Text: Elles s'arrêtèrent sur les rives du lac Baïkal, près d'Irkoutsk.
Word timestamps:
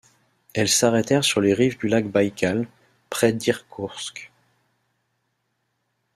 Elles 0.55 0.67
s'arrêtèrent 0.67 1.23
sur 1.23 1.41
les 1.41 1.53
rives 1.53 1.77
du 1.77 1.85
lac 1.87 2.07
Baïkal, 2.09 2.67
près 3.11 3.33
d'Irkoutsk. 3.33 4.31